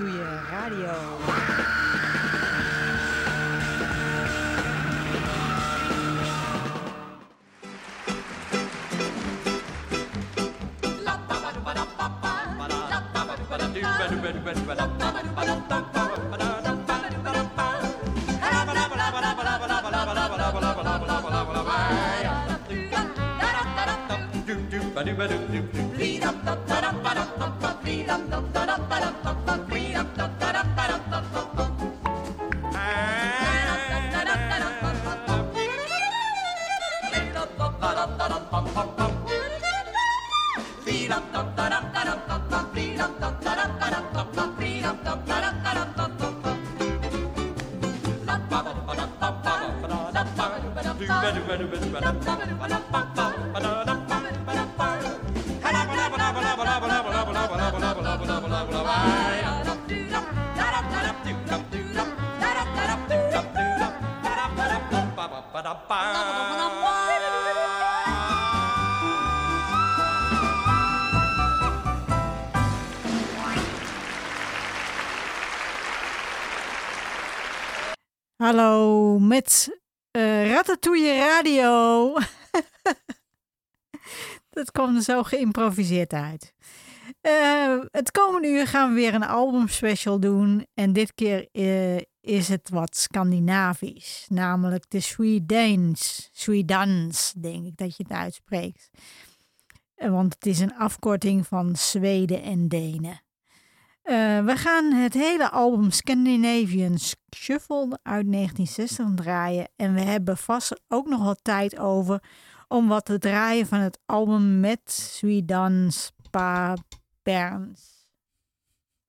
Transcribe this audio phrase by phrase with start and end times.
[0.00, 0.96] Tuje Radio.
[24.46, 25.89] Do do ba do ba do do do
[85.00, 86.54] Zo geïmproviseerd uit.
[87.22, 90.66] Uh, het komende uur gaan we weer een albumspecial doen.
[90.74, 94.26] En dit keer uh, is het wat Scandinavisch.
[94.28, 96.28] Namelijk de Swedanes.
[96.32, 98.90] Swedans, denk ik dat je het uitspreekt.
[99.94, 103.22] Want het is een afkorting van Zweden en Denen.
[104.44, 106.98] We gaan het hele album Scandinavian
[107.36, 109.68] Shuffle uit 1960 draaien.
[109.76, 112.22] En we hebben vast ook nog wat tijd over
[112.70, 116.76] om wat te draaien van het album met Swedans Pa
[117.22, 118.06] Berns.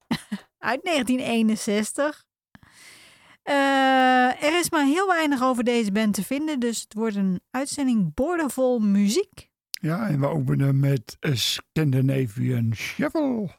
[0.58, 2.26] uit 1961.
[3.44, 7.41] Uh, er is maar heel weinig over deze band te vinden, dus het wordt een
[7.52, 9.50] uitzending boordevol muziek.
[9.72, 13.50] Ja, en we openen met Scandinavian Shuffle.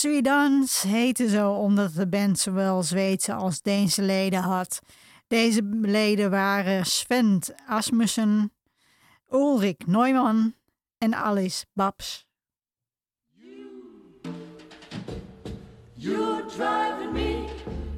[0.00, 4.80] Swedans heette zo omdat de band zowel Zweedse als Deense leden had.
[5.26, 8.52] Deze leden waren Sven Asmussen,
[9.30, 10.54] Ulrik Neumann
[10.98, 12.26] en Alice Babs.
[15.94, 17.44] You, driving me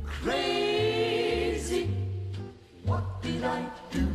[0.05, 1.87] crazy.
[2.85, 4.07] What did I do?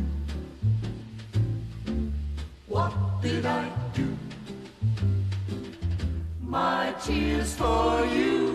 [2.66, 2.92] What
[3.22, 4.27] did I do?
[6.48, 8.47] My tears for you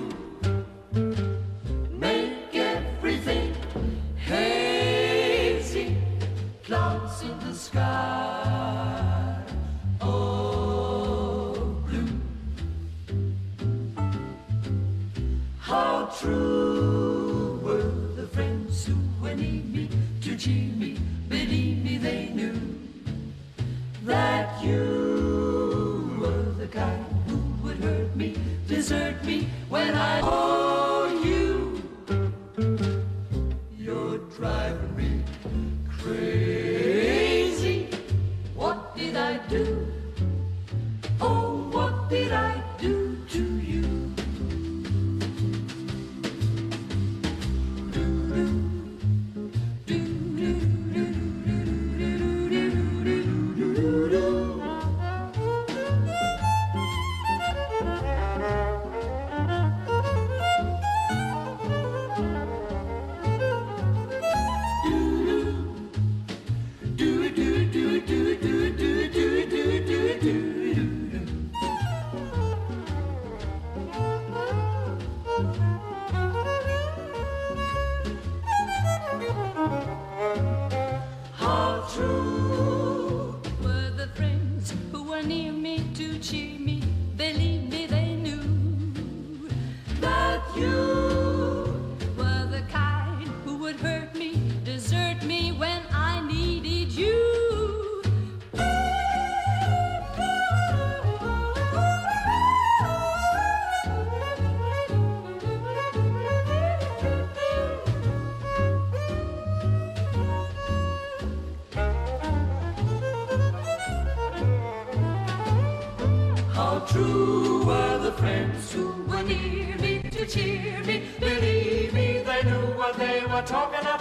[123.46, 123.93] talking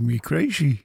[0.00, 0.80] me crazy.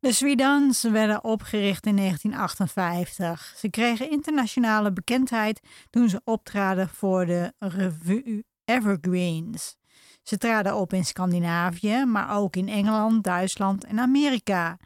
[0.00, 3.54] De Swedans werden opgericht in 1958.
[3.56, 9.76] Ze kregen internationale bekendheid toen ze optraden voor de revue Evergreens.
[10.22, 14.78] Ze traden op in Scandinavië, maar ook in Engeland, Duitsland en Amerika.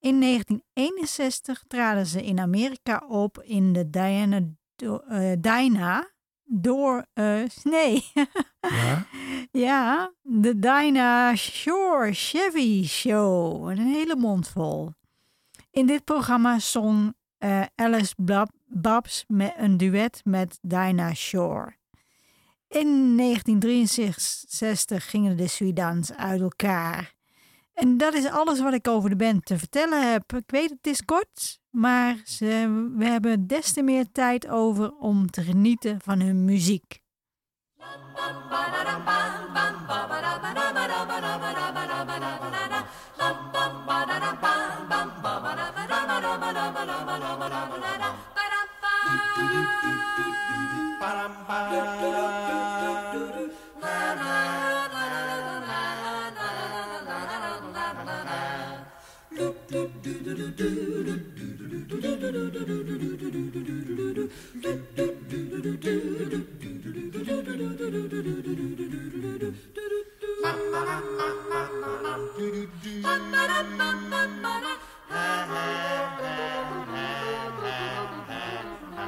[0.00, 4.42] In 1961 traden ze in Amerika op in de Diana,
[4.76, 6.12] eh,
[6.46, 7.06] door.
[7.12, 8.04] eh, nee.
[8.60, 9.06] Ja?
[9.52, 13.68] Ja, de Dinah Shore Chevy Show.
[13.70, 14.90] Een hele mond vol.
[15.70, 21.76] In dit programma zong eh, Alice Blab- Babs met een duet met Dinah Shore.
[22.68, 27.14] In 1963 gingen de Swedans uit elkaar.
[27.76, 30.32] En dat is alles wat ik over de band te vertellen heb.
[30.32, 35.30] Ik weet het is kort, maar ze, we hebben des te meer tijd over om
[35.30, 37.04] te genieten van hun muziek.
[60.56, 62.46] Ha ha
[73.68, 73.90] ha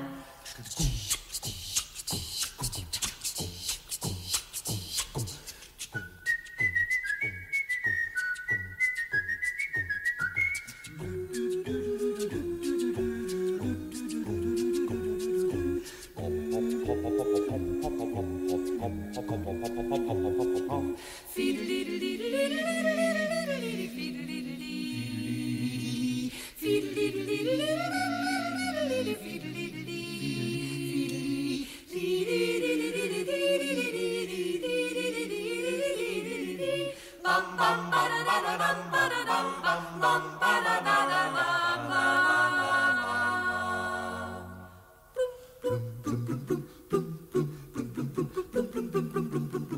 [49.35, 49.74] boom, boom, boom.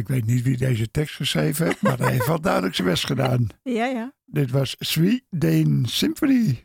[0.00, 3.06] ik weet niet wie deze tekst geschreven heeft, maar hij heeft wel duidelijk zijn best
[3.06, 3.46] gedaan.
[3.62, 4.12] Ja, ja.
[4.24, 6.64] Dit was Sweet Dane Symphony.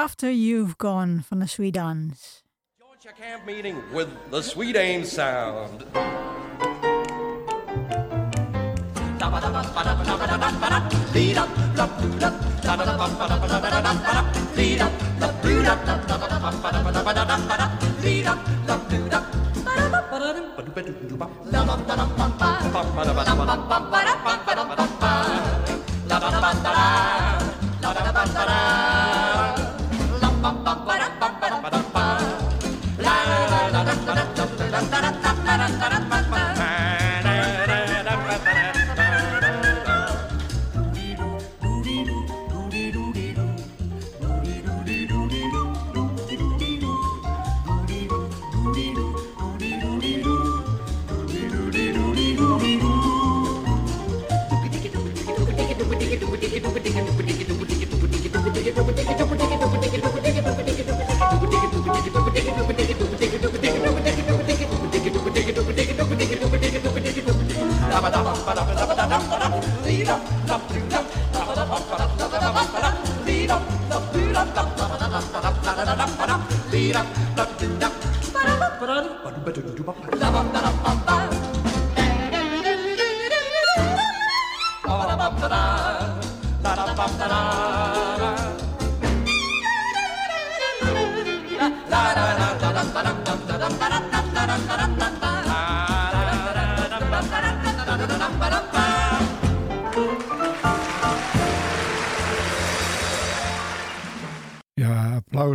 [0.00, 2.42] after you've gone from the Swede Dance.
[2.78, 5.84] Georgia camp meeting with the Swede Aim sound.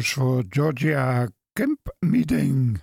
[0.04, 2.82] For Georgia Camp Meeting.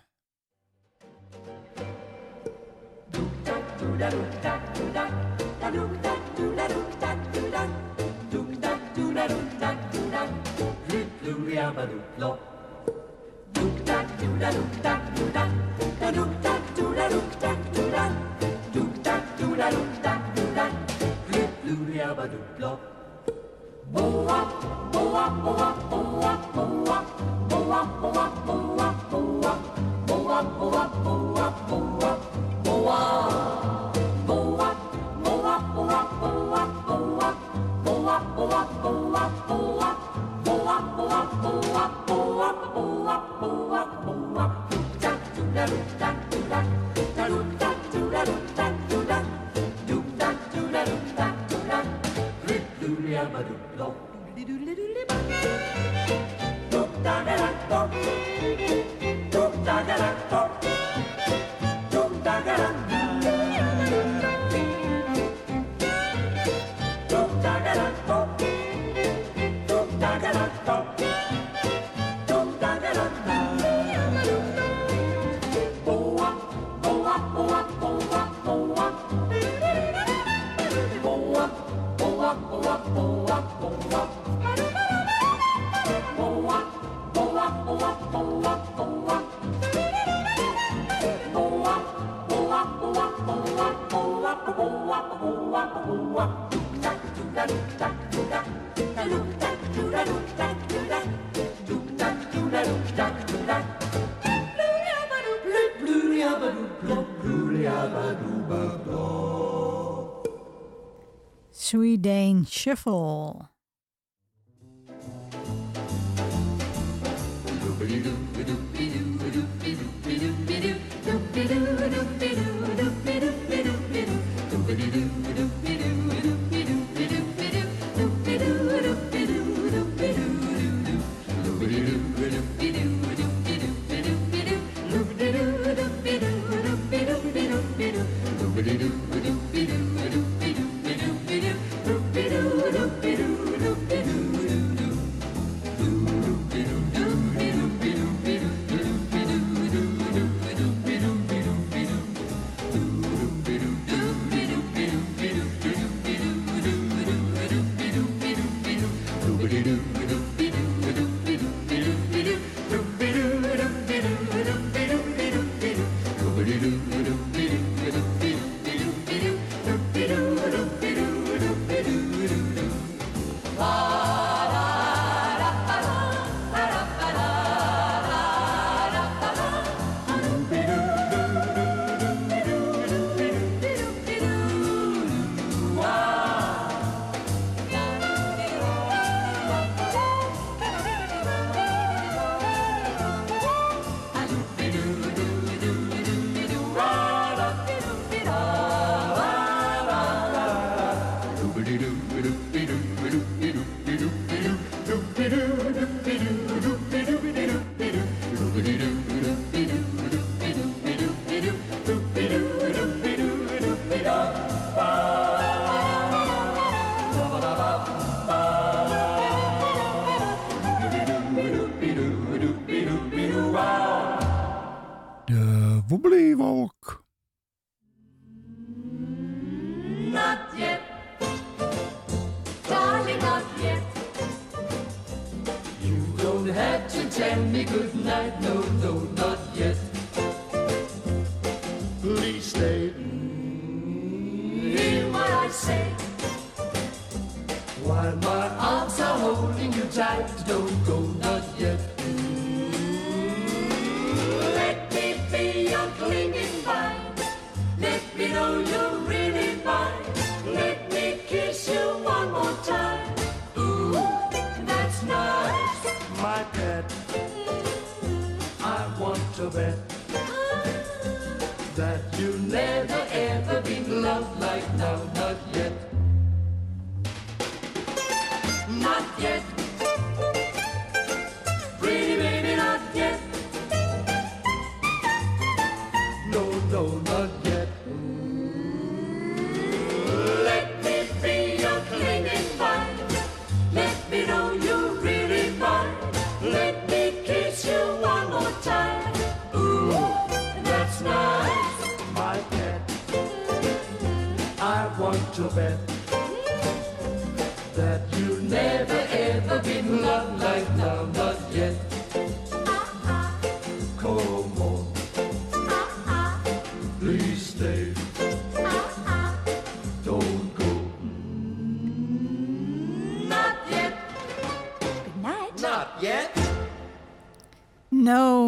[111.65, 113.49] Sweet Dane Shuffle.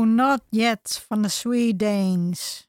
[0.06, 2.68] Not yet van de Sweet Danes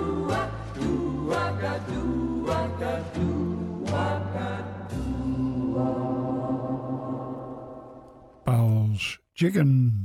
[8.45, 10.00] Paul's Chicken.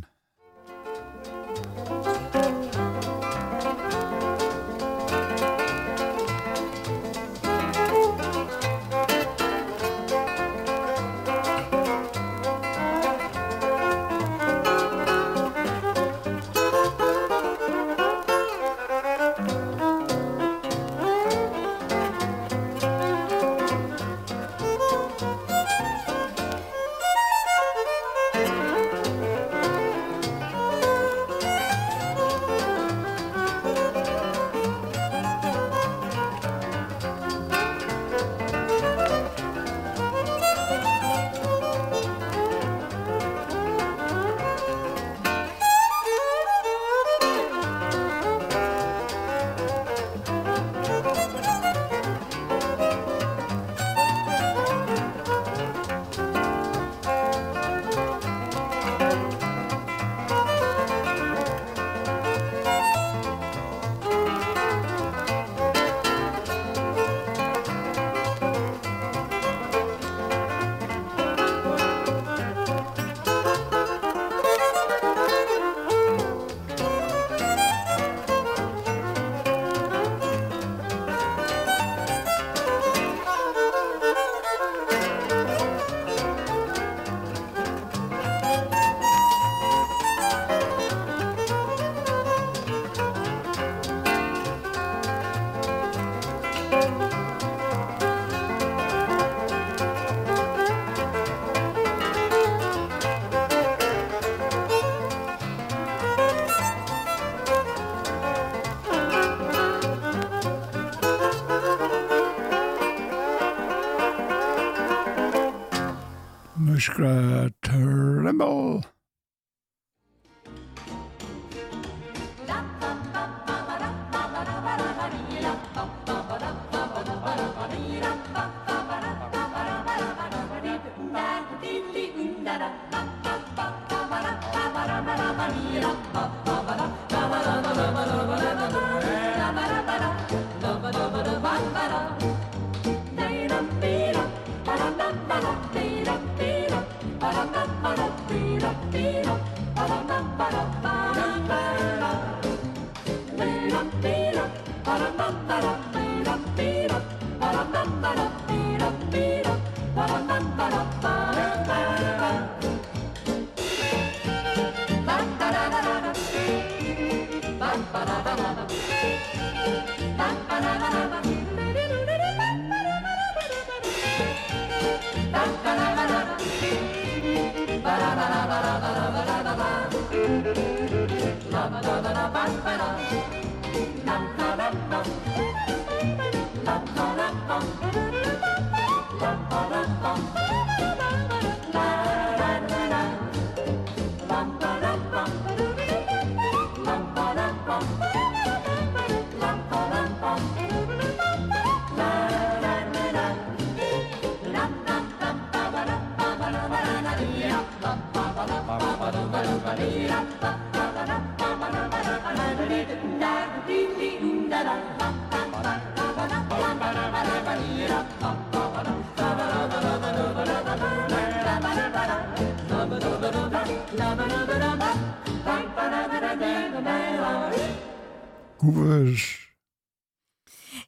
[116.87, 118.85] Ishka Tremble.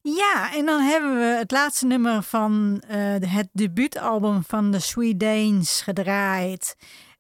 [0.03, 5.21] Ja, en dan hebben we het laatste nummer van uh, het debuutalbum van de Sweet
[5.21, 6.77] Danes gedraaid.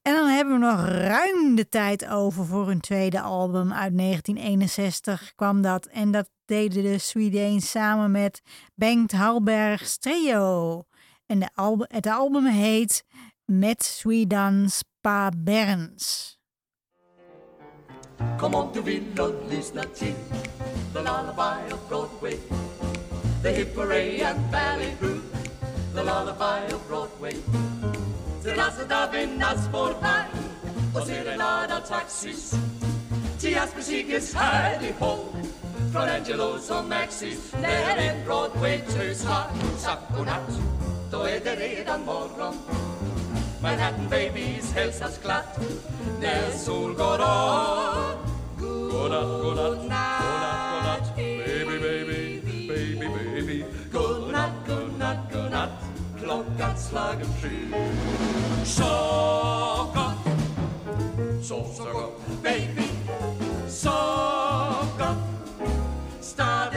[0.08, 3.72] En dan hebben we nog ruim de tijd over voor hun tweede album.
[3.72, 5.86] Uit 1961 kwam dat.
[5.86, 8.42] En dat deden de Sweet Danes samen met
[8.74, 10.82] Bengt Halbergs trio.
[11.26, 13.04] En het album heet
[13.44, 16.38] Met Swedans Pa Berns.
[18.40, 20.14] Om du vill och lyssna till
[20.92, 22.38] The Lullaby of Broadway
[23.42, 23.78] The Hip
[24.24, 25.22] and Ballet Group
[25.94, 27.36] The Lullaby of Broadway
[28.42, 30.28] Till lasset av en nattspårvagn
[30.94, 32.54] och serenada taxis.
[33.40, 35.28] Till jazzmusikens härlig håll
[35.92, 37.52] Från Angelos och Maxis.
[37.62, 39.44] När en Broadway-tös har
[39.78, 40.50] sagt godnatt
[41.10, 42.54] Då är det redan morgon
[43.62, 45.60] Manhattan Babies hälsas glatt.
[46.20, 48.18] När sol går upp.
[48.60, 49.96] Godnatt, godnatt, godnatt,
[50.72, 53.64] godnatt, baby, baby, baby, baby.
[53.92, 55.70] Godnatt, godnatt, godnatt,
[56.22, 57.74] klockan slagen sju.
[58.68, 60.18] soak up.
[61.42, 62.90] So soak up, baby,
[63.66, 65.16] soak up.
[66.20, 66.67] Start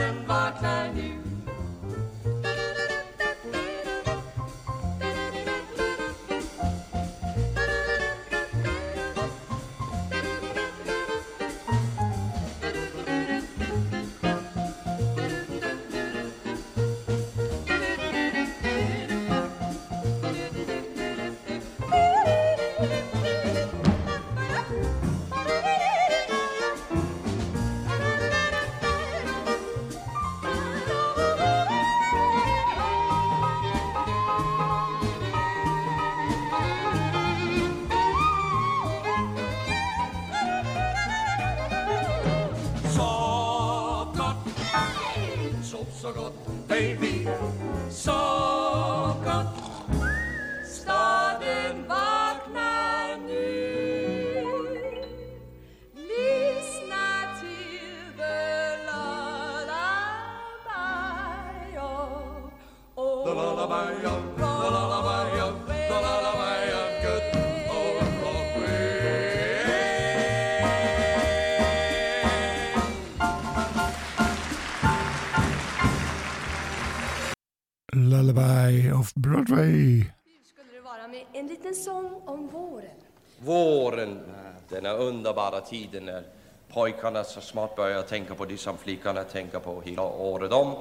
[81.72, 82.90] en sång om våren.
[83.38, 84.20] Våren,
[84.68, 86.22] denna underbara tiden när
[86.68, 90.74] pojkarna så smått börjar tänka på det som flickorna tänker på hela året om.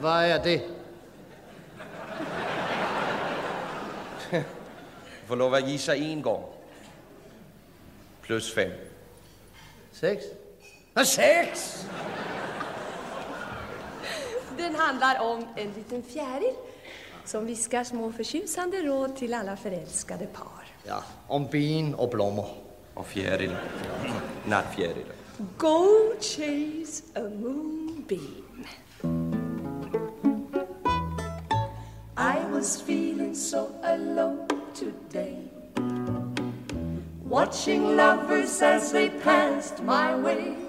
[0.00, 0.62] Vad är det?
[5.26, 6.44] Får lov att gissa en gång.
[8.22, 8.70] Plus fem.
[9.92, 10.24] Sex?
[10.94, 11.86] Ja, sex!
[14.56, 16.54] Den handlar om en liten fjäril
[17.24, 20.66] som viskar små förtjusande råd till alla förälskade par.
[20.84, 22.46] Ja, om bin och blommor.
[22.94, 23.56] Och fjäril.
[24.44, 25.04] Nattfjäril.
[25.58, 28.66] Go chase a moonbeam.
[32.16, 35.36] I was feeling so alone today.
[37.24, 40.63] Watching lovers as they passed my way.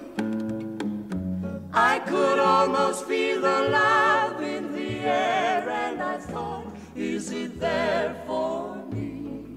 [1.78, 8.16] I could almost feel the love in the air, and I thought, is it there
[8.26, 9.52] for me?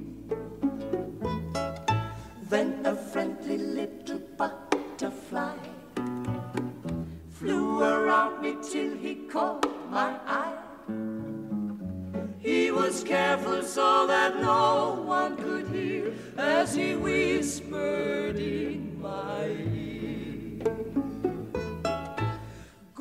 [2.50, 5.56] Then a friendly little butterfly
[7.30, 10.58] flew around me till he caught my eye.
[12.38, 19.99] He was careful so that no one could hear as he whispered in my ear.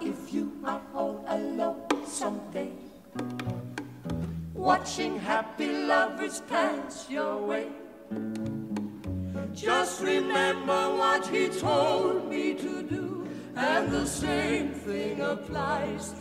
[0.00, 2.72] If you are all alone someday,
[4.54, 7.68] watching happy lovers pass your way,
[9.54, 16.14] Just remember what he told me to do, and the same thing applies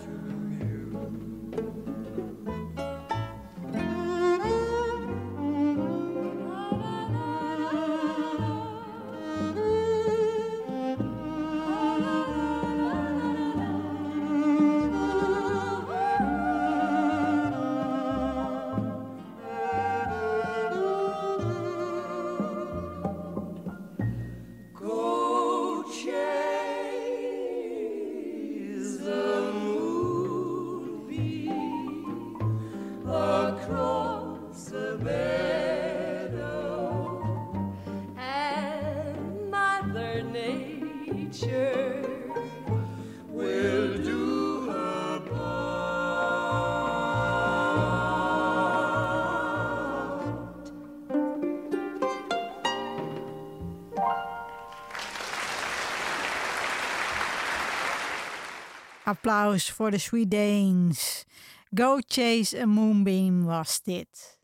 [59.07, 61.25] Applaus voor de Sweet Danes.
[61.69, 64.39] Go Chase a Moonbeam was dit.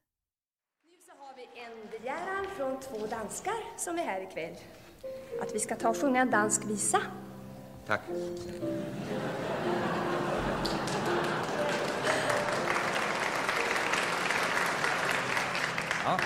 [0.84, 4.56] Nu så har vi en begäran från två danskar som är här ikväll.
[5.42, 7.02] Att vi ska ta och sjunga en dansk visa.
[7.88, 8.02] Tak.
[16.06, 16.20] Ja,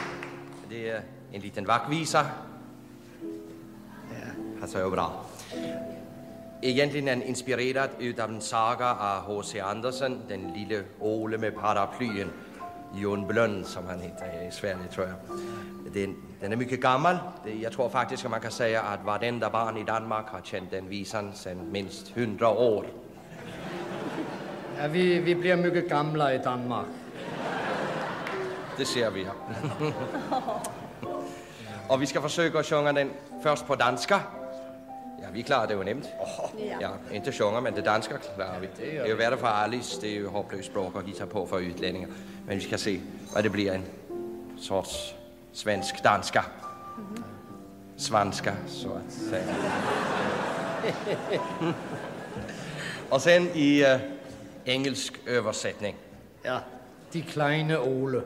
[0.69, 2.25] det är en liten vackvisa.
[4.09, 5.25] Ja, alltså är bra.
[6.61, 9.59] Egentligen är den inspirerad utav en saga av H.C.
[9.59, 12.29] Andersen, Den lille Ole med paraplyen.
[12.95, 15.15] Jon Blund, som han heter i Sverige, tror jag.
[15.93, 17.17] Den, den är mycket gammal.
[17.61, 20.89] Jag tror faktiskt att man kan säga att varenda barn i Danmark har känt den
[20.89, 22.85] visan sedan minst hundra år.
[24.79, 26.85] Ja, vi, vi bliver mycket gamla i Danmark.
[28.77, 29.27] Det ser vi.
[31.89, 33.11] Och vi ska försöka sjunga den
[33.43, 34.19] först på danska.
[35.27, 36.09] Ja, vi klarar det ju nemt.
[36.81, 38.67] Ja, inte sjunga, men det danska klarar vi.
[38.77, 41.59] Det är ju värre för Alice, det är ju hopplöst språk att hitta på för
[41.59, 42.09] utlänningar.
[42.47, 42.99] Men vi ska se
[43.33, 43.83] vad det blir en
[44.59, 45.13] sorts
[45.51, 46.45] svensk danska.
[47.95, 49.55] Svanska, så att säga.
[53.09, 53.99] Och sen i uh,
[54.65, 55.95] engelsk översättning.
[56.43, 56.59] Ja,
[57.11, 58.21] de kleine Ole.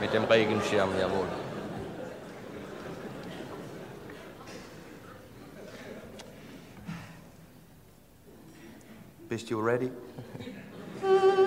[0.00, 1.10] Med dem regenskærm, jeg
[9.28, 9.90] Bist you ready?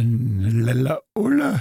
[0.00, 1.60] la lille Ulle.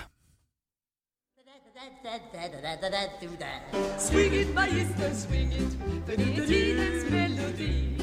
[3.97, 7.97] Swing it magister, swing it, för det är tidens melodi.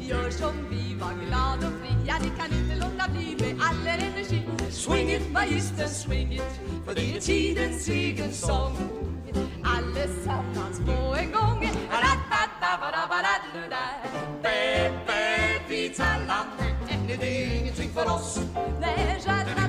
[0.00, 3.86] Gör som vi, var glad och fri, ja det kan inte låta bli med all
[3.86, 4.42] er energi.
[4.70, 8.76] Swing it magister, swing it, för det är tidens egen sång.
[9.64, 11.70] Allesammans på en gång.
[11.90, 13.84] Ra-ba-ba-ba-ba-ba-da-da-da.
[14.42, 16.77] Bä, bä, vi tar landet,
[17.16, 18.40] det är ingenting för oss.
[18.80, 19.68] Nej, stjärna,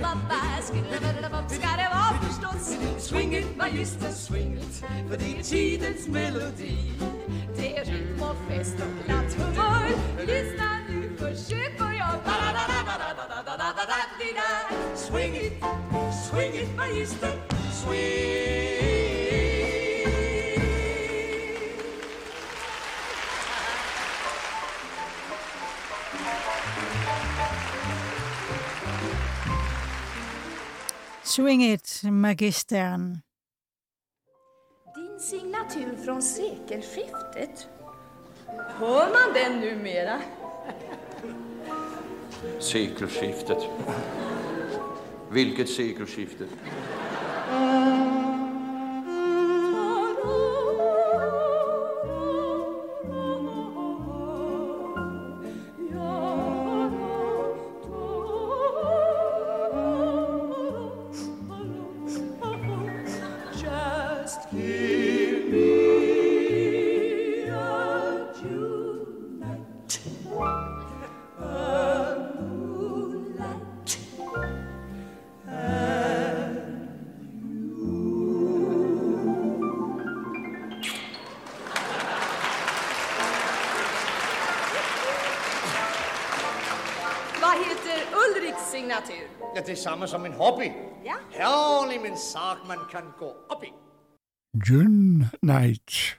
[0.00, 2.76] pappa, skillevelopp ska det vara förstås.
[2.98, 6.76] Swing it, magister, swing it, för det är tidens melodi.
[7.56, 9.88] Det är rytm och fest och glatt humör.
[10.26, 12.14] Lyssna nu, försök och jag.
[14.94, 15.52] Swing it,
[16.30, 17.32] swing it, magister,
[17.72, 19.03] swing it.
[31.34, 33.18] Swing it, magistern.
[34.94, 37.68] Din signatur från sekelskiftet.
[38.78, 40.20] Hör man den numera?
[42.60, 43.58] Sekelskiftet.
[45.30, 46.44] Vilket sekelskifte?
[88.94, 89.28] Signatur?
[89.54, 90.72] Ja, det er samme som en hobby.
[91.04, 91.14] Ja.
[91.32, 93.72] Herlig min sak, man kan gå op i.
[94.68, 96.16] June Night.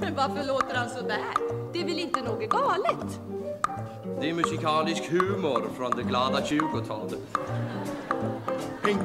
[0.00, 1.72] Men varför låter han så där?
[1.72, 3.20] Det är väl inte något galet?
[4.20, 7.20] Det är musikalisk humor från det glada 20-talet.
[8.84, 8.98] Ping,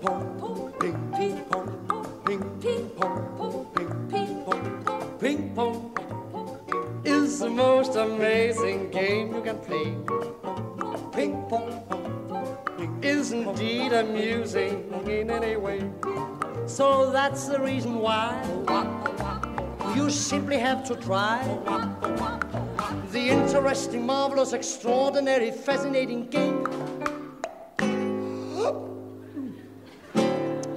[0.00, 2.01] pong, ping, ping, pong, ping,
[7.42, 9.96] the most amazing game you can play.
[11.10, 11.74] Ping pong
[13.02, 15.90] is indeed amusing in any way.
[16.66, 18.30] So that's the reason why
[19.96, 21.42] you simply have to try
[23.10, 26.64] the interesting, marvelous, extraordinary, fascinating game.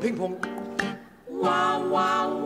[0.01, 0.35] Ping pong.
[1.27, 2.44] Wow, wow, wow,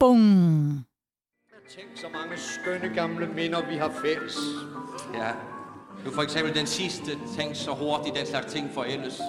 [0.00, 0.84] Bong.
[1.68, 4.36] Tænk så mange skønne gamle minder, vi har fælles.
[5.14, 5.32] Ja.
[6.04, 7.10] Nu for eksempel den sidste.
[7.36, 9.20] Tænk så hurtigt den slags ting forældes.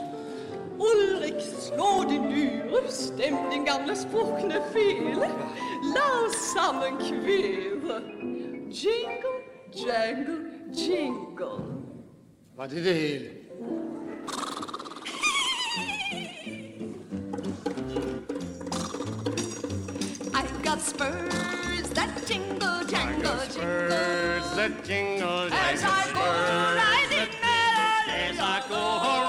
[0.79, 5.27] Ulrik, slå din lyre, stem din gamle sprukne fele.
[5.95, 7.95] Lad os sammen kvæle.
[8.81, 9.37] Jingle,
[9.87, 10.37] jangle,
[10.87, 11.79] jingle.
[12.57, 13.29] Var det det hele?
[20.79, 23.89] Got spurs that jingle, jangle, jingle.
[23.89, 25.53] that jingle, jangle.
[25.53, 26.25] As I go
[26.79, 28.81] riding merrily, As I go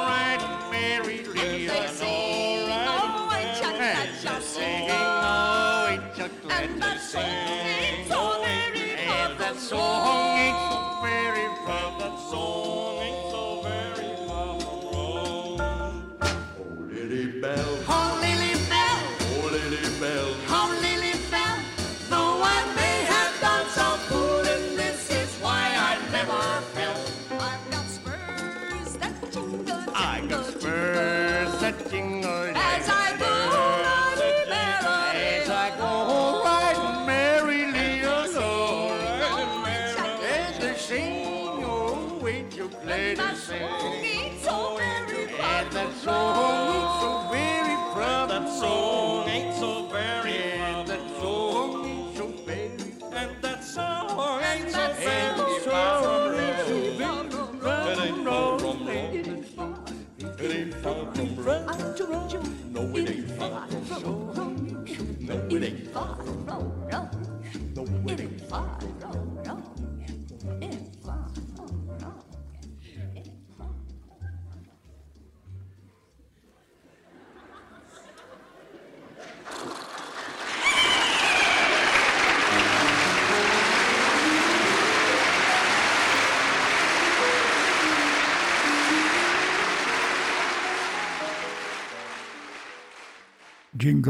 [0.07, 6.65] riding oh, merrily, they sing, oh, ain't you glad you're singing, oh, ain't you glad
[6.71, 12.60] And that song ain't so very And that song ain't so very far, that song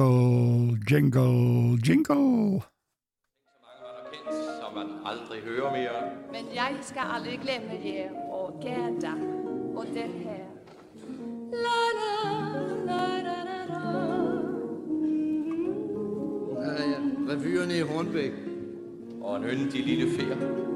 [0.01, 2.63] Jingle, jingle, jingle.
[4.13, 6.11] kendt, som man aldrig hører mere.
[6.33, 9.13] Men jeg skal aldrig glemme jer og Gerda
[9.77, 10.45] og det her.
[11.53, 12.13] La, la,
[12.87, 13.83] la, la, la, la.
[16.63, 17.01] Ja, ja.
[17.33, 18.33] Revyerne i Hornbæk.
[19.23, 20.70] Og en yndig lille fer.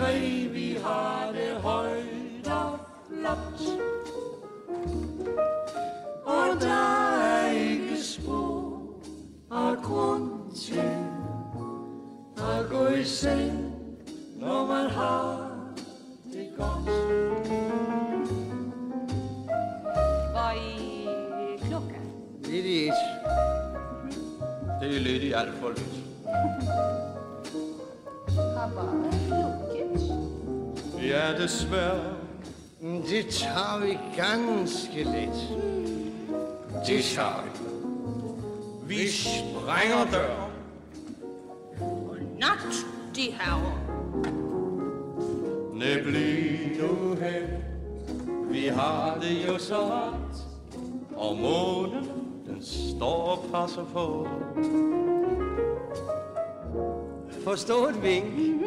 [0.00, 0.39] train.
[37.20, 37.42] Tager
[38.86, 39.08] vi.
[39.08, 40.52] Sprænger døren.
[42.38, 43.78] Nat, de herrer.
[45.74, 47.48] Ne bliv nu hen.
[48.50, 50.46] Vi har det jo så ret.
[51.16, 52.10] Og månen,
[52.46, 54.28] den står og passer på.
[57.44, 58.60] Forstå et vink.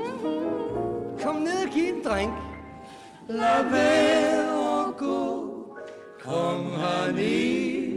[1.24, 2.34] Kom ned og giv en drink.
[3.30, 5.44] Lad være at gå,
[6.24, 7.93] kom herned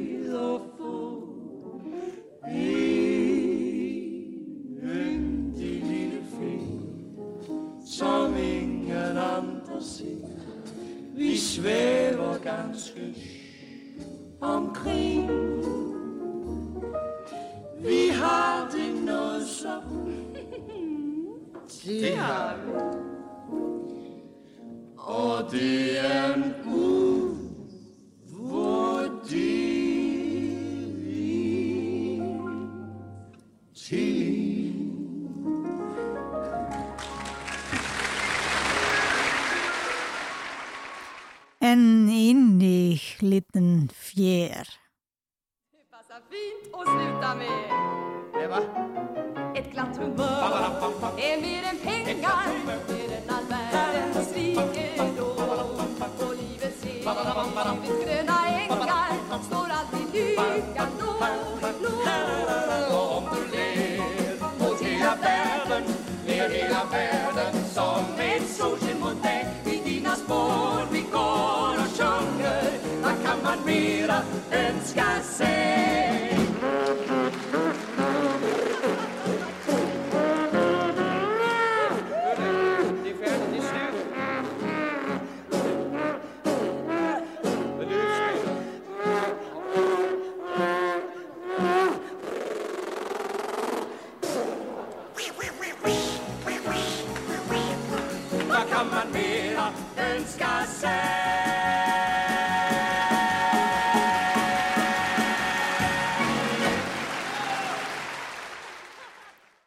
[2.57, 4.37] en
[4.83, 6.59] yndig lille fe,
[7.87, 10.27] som ingen andre ser.
[11.17, 13.15] Vi svæver ganske
[14.41, 15.31] omkring.
[17.81, 19.81] Vi har det noget så
[21.85, 22.96] Det har vi.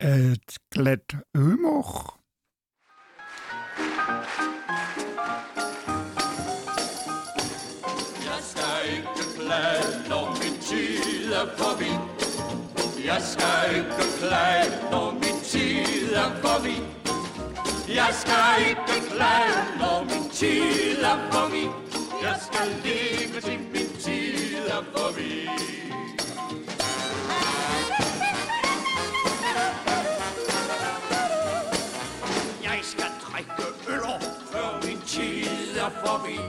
[0.02, 2.20] Et glat humor.
[8.28, 11.92] Jeg skal ikke klage, når min tid er forbi.
[13.06, 16.76] Jeg skal ikke klage, når min tid er forbi.
[17.96, 21.64] Jeg skal ikke klage, når min tid er forbi.
[22.24, 25.89] Jeg skal leve til min tid er forbi.
[35.90, 36.40] Er forbi.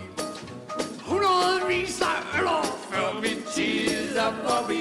[1.04, 4.80] Hundredvis af øller, før min tid er forbi.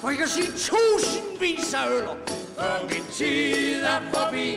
[0.00, 2.16] For jeg kan sige tusindvis af øller,
[2.58, 4.48] før min tid er forbi.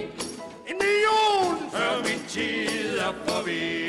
[0.69, 3.87] En million, før min tid er forbi.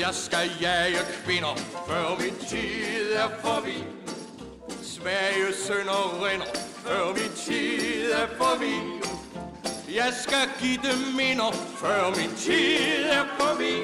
[0.00, 1.56] Jeg skal jage kvinder,
[1.88, 3.84] før min tid er forbi.
[4.82, 8.74] Svage sønder rinder, før min tid er forbi.
[9.94, 13.74] Jeg skal give dem minder, før min tid er forbi.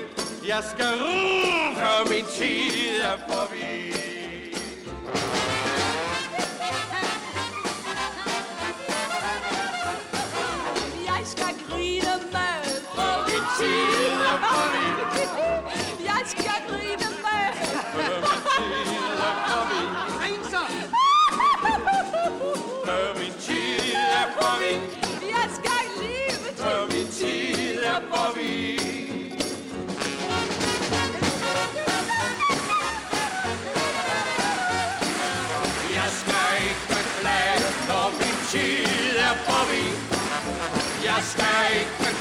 [0.49, 4.18] Jeg skal rue, før min tid er forbi.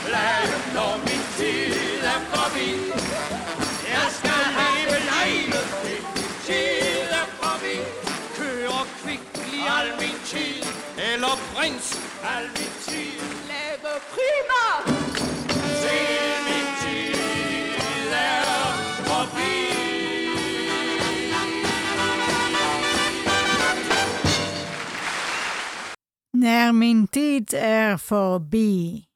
[0.07, 2.69] Beklage, når min tid er forbi.
[3.95, 7.77] Jeg skal have lejlet til min tid er forbi.
[8.37, 10.63] Køre kvickly al min tid,
[11.11, 11.87] eller prins
[12.35, 13.19] al min tid.
[13.51, 14.65] Lave prima!
[15.83, 18.43] Til min tid er
[19.07, 19.55] forbi.
[26.33, 29.07] Naar mijn tijd er voorbij.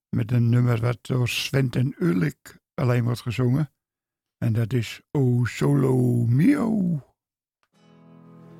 [0.09, 3.71] met een nummer wat door Sven en Ulik alleen wordt gezongen.
[4.37, 7.01] En dat is O Solo Mio.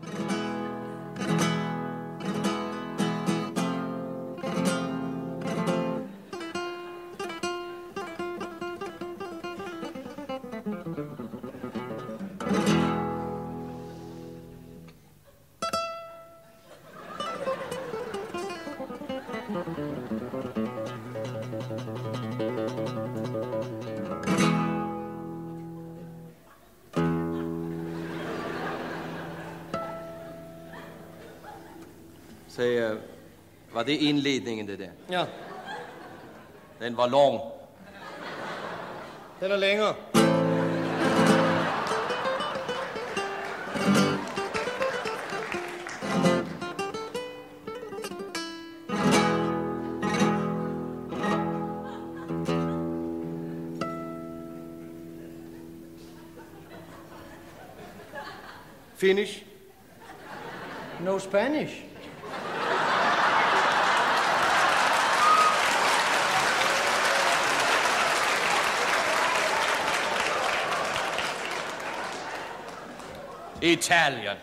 [0.06, 0.43] thank you
[32.54, 32.97] Så
[33.74, 34.89] var det indledningen, det der?
[35.10, 35.26] Ja,
[36.80, 37.39] Den var lang.
[39.39, 39.95] den er længere.
[58.95, 59.43] Finish.
[61.01, 61.93] No Spanish.
[73.74, 74.38] Italian.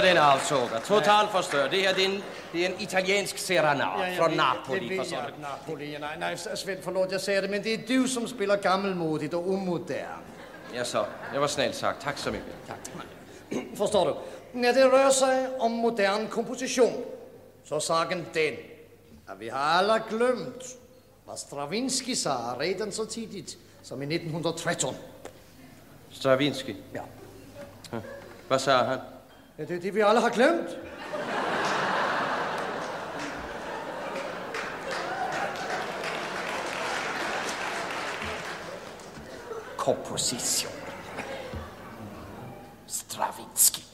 [0.00, 0.82] Den afsåget.
[0.84, 1.70] Totalt forstørret.
[1.70, 2.22] Det her det er, en,
[2.52, 4.88] det er en italiensk serenade fra Napoli.
[4.88, 5.30] Det forstår jeg?
[5.40, 5.96] Napoli.
[6.00, 9.48] Nej, nej, Svend, forlåt, jeg sagde det, men det er du, som spiller gammelmodigt og
[9.48, 10.06] umoderne.
[10.74, 11.04] Ja, så.
[11.32, 12.02] Det var snällt sagt.
[12.02, 12.54] Tack så mycket.
[13.76, 14.14] Forstår du?
[14.52, 17.04] Når det rører sig om moderne komposition,
[17.64, 18.54] så sagen den,
[19.28, 20.64] at vi har alle glemt,
[21.24, 24.96] hvad Stravinsky sagde redan så tidigt som i 1913.
[26.10, 26.76] Stravinsky.
[26.94, 27.00] Ja.
[28.48, 28.98] Hvad sagde han?
[29.58, 30.78] Ja, det er det, vi alle har glemt.
[39.76, 40.72] Komposition.
[42.86, 43.87] Stravinsky.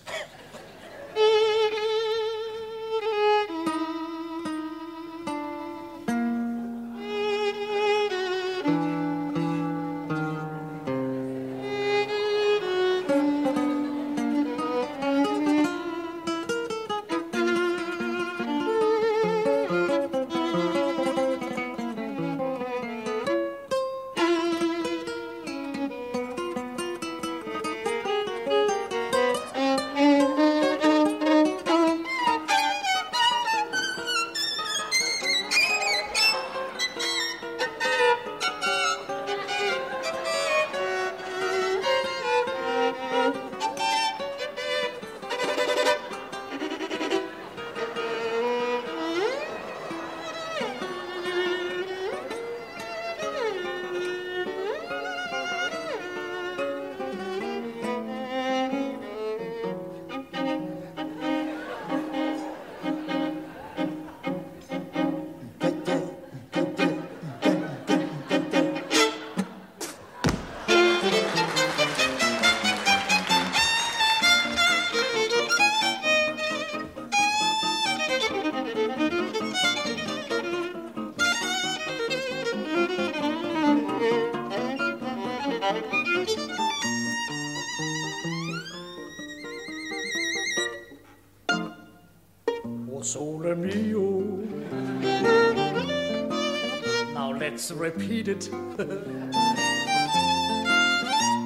[97.70, 98.50] I repeat it.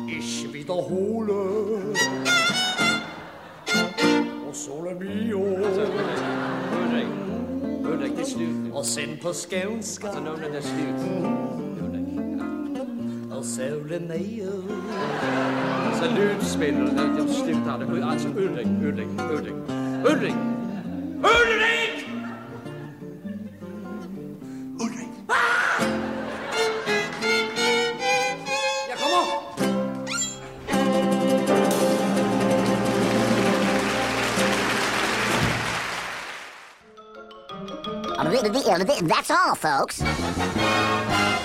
[0.08, 1.94] ich wiederhole.
[4.48, 5.38] O sole mio.
[6.74, 7.08] Ulrik,
[7.84, 8.18] Ulrik,
[8.84, 10.08] send skånska.
[10.08, 11.00] Altså, navnet er slut.
[11.82, 12.02] Och det är
[17.28, 18.02] slut här.
[18.02, 19.57] Alltså Ulrik, Ulrik, Ulrik.
[39.28, 41.37] That's all, folks.